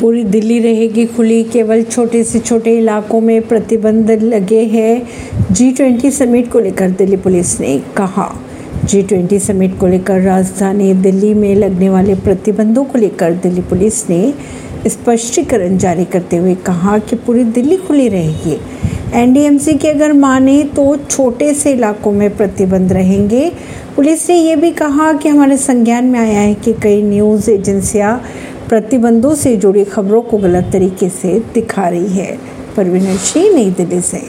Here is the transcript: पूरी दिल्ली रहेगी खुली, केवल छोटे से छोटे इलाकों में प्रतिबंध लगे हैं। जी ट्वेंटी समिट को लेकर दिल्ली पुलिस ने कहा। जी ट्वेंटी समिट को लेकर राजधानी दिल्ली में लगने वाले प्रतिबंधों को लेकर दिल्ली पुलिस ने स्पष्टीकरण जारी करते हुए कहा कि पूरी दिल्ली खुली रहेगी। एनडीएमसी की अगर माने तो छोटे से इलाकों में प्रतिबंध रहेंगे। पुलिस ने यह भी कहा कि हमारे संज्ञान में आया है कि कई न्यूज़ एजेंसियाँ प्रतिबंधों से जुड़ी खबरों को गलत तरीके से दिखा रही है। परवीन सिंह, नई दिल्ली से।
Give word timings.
पूरी 0.00 0.22
दिल्ली 0.24 0.58
रहेगी 0.58 1.04
खुली, 1.06 1.42
केवल 1.44 1.82
छोटे 1.82 2.22
से 2.24 2.38
छोटे 2.38 2.76
इलाकों 2.78 3.20
में 3.20 3.40
प्रतिबंध 3.42 4.10
लगे 4.10 4.60
हैं। 4.64 5.08
जी 5.52 5.70
ट्वेंटी 5.72 6.10
समिट 6.10 6.50
को 6.52 6.58
लेकर 6.58 6.90
दिल्ली 6.90 7.16
पुलिस 7.16 7.60
ने 7.60 7.78
कहा। 7.96 8.30
जी 8.84 9.02
ट्वेंटी 9.02 9.38
समिट 9.38 9.78
को 9.78 9.86
लेकर 9.86 10.20
राजधानी 10.20 10.92
दिल्ली 10.94 11.34
में 11.34 11.54
लगने 11.54 11.88
वाले 11.90 12.14
प्रतिबंधों 12.14 12.84
को 12.84 12.98
लेकर 12.98 13.32
दिल्ली 13.32 13.60
पुलिस 13.60 14.08
ने 14.10 14.34
स्पष्टीकरण 14.86 15.78
जारी 15.78 16.04
करते 16.04 16.36
हुए 16.36 16.54
कहा 16.54 16.98
कि 16.98 17.16
पूरी 17.16 17.44
दिल्ली 17.44 17.76
खुली 17.76 18.08
रहेगी। 18.08 18.58
एनडीएमसी 19.14 19.74
की 19.74 19.88
अगर 19.88 20.12
माने 20.12 20.62
तो 20.76 20.96
छोटे 21.10 21.52
से 21.54 21.72
इलाकों 21.72 22.12
में 22.12 22.36
प्रतिबंध 22.36 22.92
रहेंगे। 22.92 23.50
पुलिस 23.96 24.28
ने 24.30 24.36
यह 24.36 24.56
भी 24.56 24.70
कहा 24.70 25.12
कि 25.12 25.28
हमारे 25.28 25.56
संज्ञान 25.56 26.04
में 26.04 26.18
आया 26.20 26.40
है 26.40 26.54
कि 26.54 26.72
कई 26.72 27.02
न्यूज़ 27.02 27.50
एजेंसियाँ 27.50 28.22
प्रतिबंधों 28.68 29.34
से 29.34 29.56
जुड़ी 29.56 29.84
खबरों 29.84 30.22
को 30.22 30.38
गलत 30.38 30.70
तरीके 30.72 31.08
से 31.08 31.42
दिखा 31.54 31.88
रही 31.88 32.08
है। 32.08 32.38
परवीन 32.76 33.16
सिंह, 33.16 33.54
नई 33.54 33.70
दिल्ली 33.70 34.00
से। 34.00 34.22